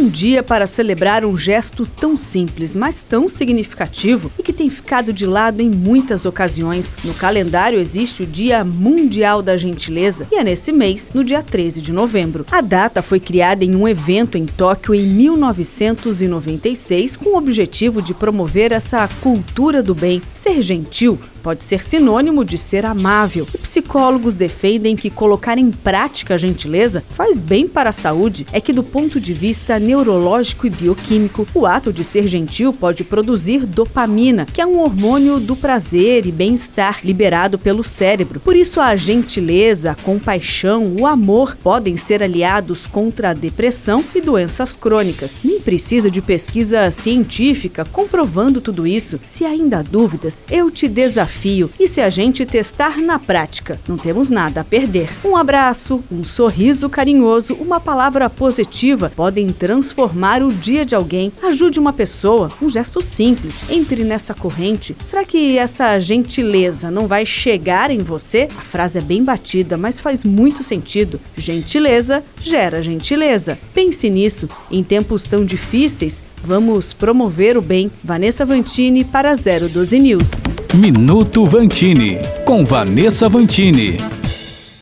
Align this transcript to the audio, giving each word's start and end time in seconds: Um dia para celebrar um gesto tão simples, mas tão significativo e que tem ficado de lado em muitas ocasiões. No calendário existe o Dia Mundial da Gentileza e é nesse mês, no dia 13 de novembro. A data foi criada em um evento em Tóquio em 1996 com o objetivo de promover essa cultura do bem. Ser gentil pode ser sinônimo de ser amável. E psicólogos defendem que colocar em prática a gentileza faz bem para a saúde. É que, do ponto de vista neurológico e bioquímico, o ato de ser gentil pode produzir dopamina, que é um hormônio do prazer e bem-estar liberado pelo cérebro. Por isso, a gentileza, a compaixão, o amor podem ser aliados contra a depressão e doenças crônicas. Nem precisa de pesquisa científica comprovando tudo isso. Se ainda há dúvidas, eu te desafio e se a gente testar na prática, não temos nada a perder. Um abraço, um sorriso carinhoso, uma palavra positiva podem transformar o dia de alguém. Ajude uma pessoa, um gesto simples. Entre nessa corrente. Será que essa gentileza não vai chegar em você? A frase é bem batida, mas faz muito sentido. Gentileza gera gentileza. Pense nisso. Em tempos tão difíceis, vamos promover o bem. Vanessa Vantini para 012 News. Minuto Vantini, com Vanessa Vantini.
Um 0.00 0.08
dia 0.08 0.42
para 0.42 0.66
celebrar 0.66 1.26
um 1.26 1.36
gesto 1.36 1.84
tão 1.84 2.16
simples, 2.16 2.74
mas 2.74 3.02
tão 3.02 3.28
significativo 3.28 4.32
e 4.38 4.42
que 4.42 4.50
tem 4.50 4.70
ficado 4.70 5.12
de 5.12 5.26
lado 5.26 5.60
em 5.60 5.68
muitas 5.68 6.24
ocasiões. 6.24 6.96
No 7.04 7.12
calendário 7.12 7.78
existe 7.78 8.22
o 8.22 8.26
Dia 8.26 8.64
Mundial 8.64 9.42
da 9.42 9.58
Gentileza 9.58 10.26
e 10.32 10.36
é 10.36 10.42
nesse 10.42 10.72
mês, 10.72 11.10
no 11.12 11.22
dia 11.22 11.42
13 11.42 11.82
de 11.82 11.92
novembro. 11.92 12.46
A 12.50 12.62
data 12.62 13.02
foi 13.02 13.20
criada 13.20 13.62
em 13.62 13.76
um 13.76 13.86
evento 13.86 14.38
em 14.38 14.46
Tóquio 14.46 14.94
em 14.94 15.06
1996 15.06 17.16
com 17.16 17.34
o 17.34 17.36
objetivo 17.36 18.00
de 18.00 18.14
promover 18.14 18.72
essa 18.72 19.06
cultura 19.20 19.82
do 19.82 19.94
bem. 19.94 20.22
Ser 20.32 20.62
gentil 20.62 21.18
pode 21.40 21.64
ser 21.64 21.82
sinônimo 21.82 22.44
de 22.44 22.56
ser 22.56 22.86
amável. 22.86 23.46
E 23.54 23.58
psicólogos 23.58 24.36
defendem 24.36 24.94
que 24.94 25.10
colocar 25.10 25.58
em 25.58 25.70
prática 25.70 26.34
a 26.34 26.38
gentileza 26.38 27.02
faz 27.10 27.38
bem 27.38 27.66
para 27.66 27.90
a 27.90 27.92
saúde. 27.92 28.46
É 28.52 28.60
que, 28.60 28.72
do 28.72 28.82
ponto 28.82 29.20
de 29.20 29.32
vista 29.32 29.78
neurológico 29.90 30.68
e 30.68 30.70
bioquímico, 30.70 31.48
o 31.52 31.66
ato 31.66 31.92
de 31.92 32.04
ser 32.04 32.28
gentil 32.28 32.72
pode 32.72 33.02
produzir 33.02 33.66
dopamina, 33.66 34.46
que 34.46 34.60
é 34.60 34.66
um 34.66 34.78
hormônio 34.78 35.40
do 35.40 35.56
prazer 35.56 36.26
e 36.26 36.30
bem-estar 36.30 37.00
liberado 37.02 37.58
pelo 37.58 37.82
cérebro. 37.82 38.38
Por 38.38 38.54
isso, 38.54 38.80
a 38.80 38.94
gentileza, 38.94 39.90
a 39.90 39.94
compaixão, 39.96 40.94
o 40.96 41.06
amor 41.06 41.56
podem 41.60 41.96
ser 41.96 42.22
aliados 42.22 42.86
contra 42.86 43.30
a 43.30 43.34
depressão 43.34 44.04
e 44.14 44.20
doenças 44.20 44.76
crônicas. 44.76 45.40
Nem 45.42 45.60
precisa 45.60 46.08
de 46.08 46.22
pesquisa 46.22 46.88
científica 46.92 47.84
comprovando 47.84 48.60
tudo 48.60 48.86
isso. 48.86 49.18
Se 49.26 49.44
ainda 49.44 49.80
há 49.80 49.82
dúvidas, 49.82 50.40
eu 50.48 50.70
te 50.70 50.86
desafio 50.86 51.68
e 51.80 51.88
se 51.88 52.00
a 52.00 52.08
gente 52.08 52.46
testar 52.46 52.98
na 52.98 53.18
prática, 53.18 53.80
não 53.88 53.96
temos 53.96 54.30
nada 54.30 54.60
a 54.60 54.64
perder. 54.64 55.08
Um 55.24 55.36
abraço, 55.36 56.04
um 56.12 56.22
sorriso 56.22 56.88
carinhoso, 56.88 57.54
uma 57.54 57.80
palavra 57.80 58.30
positiva 58.30 59.10
podem 59.16 59.50
transformar 59.80 60.42
o 60.42 60.52
dia 60.52 60.84
de 60.84 60.94
alguém. 60.94 61.32
Ajude 61.42 61.78
uma 61.78 61.92
pessoa, 61.92 62.50
um 62.60 62.68
gesto 62.68 63.00
simples. 63.00 63.62
Entre 63.70 64.04
nessa 64.04 64.34
corrente. 64.34 64.94
Será 65.02 65.24
que 65.24 65.56
essa 65.56 65.98
gentileza 65.98 66.90
não 66.90 67.06
vai 67.06 67.24
chegar 67.24 67.90
em 67.90 68.00
você? 68.00 68.46
A 68.58 68.60
frase 68.60 68.98
é 68.98 69.00
bem 69.00 69.24
batida, 69.24 69.78
mas 69.78 69.98
faz 69.98 70.22
muito 70.22 70.62
sentido. 70.62 71.18
Gentileza 71.34 72.22
gera 72.42 72.82
gentileza. 72.82 73.58
Pense 73.72 74.10
nisso. 74.10 74.46
Em 74.70 74.84
tempos 74.84 75.26
tão 75.26 75.46
difíceis, 75.46 76.22
vamos 76.44 76.92
promover 76.92 77.56
o 77.56 77.62
bem. 77.62 77.90
Vanessa 78.04 78.44
Vantini 78.44 79.02
para 79.02 79.34
012 79.34 79.98
News. 79.98 80.30
Minuto 80.74 81.46
Vantini, 81.46 82.18
com 82.44 82.66
Vanessa 82.66 83.30
Vantini. 83.30 84.19